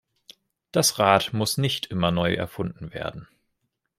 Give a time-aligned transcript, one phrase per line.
[0.71, 3.27] Das Rad muss nicht immer neu erfunden werden.